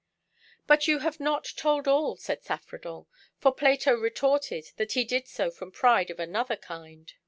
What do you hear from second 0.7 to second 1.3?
you have